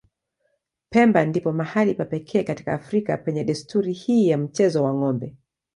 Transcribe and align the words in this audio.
Pemba 0.91 1.25
ndipo 1.25 1.51
mahali 1.53 1.93
pa 1.93 2.05
pekee 2.05 2.43
katika 2.43 2.73
Afrika 2.73 3.17
penye 3.17 3.43
desturi 3.43 3.93
hii 3.93 4.27
ya 4.27 4.37
mchezo 4.37 4.83
wa 4.83 4.93
ng'ombe. 4.93 5.35